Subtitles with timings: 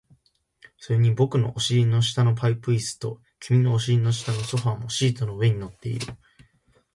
[0.79, 6.07] それに僕のお尻の下のパイプ椅子と、君のお尻の下のソファーもシートの上に乗っている